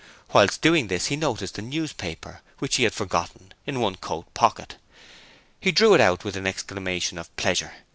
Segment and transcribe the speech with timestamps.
[0.33, 4.77] Whilst doing this he noticed the newspaper, which he had forgotten, in the coat pocket.
[5.59, 7.71] He drew it out with an exclamation of pleasure.